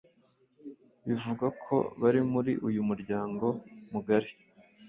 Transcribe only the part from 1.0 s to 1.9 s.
bivugwa ko